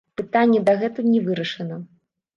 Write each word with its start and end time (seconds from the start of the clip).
Пытанне 0.19 0.61
дагэтуль 0.69 1.09
не 1.13 1.21
вырашана. 1.27 1.77